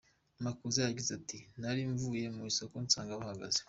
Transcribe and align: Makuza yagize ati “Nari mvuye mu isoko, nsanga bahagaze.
Makuza 0.45 0.79
yagize 0.81 1.11
ati 1.19 1.37
“Nari 1.59 1.81
mvuye 1.91 2.25
mu 2.35 2.41
isoko, 2.51 2.75
nsanga 2.85 3.19
bahagaze. 3.19 3.59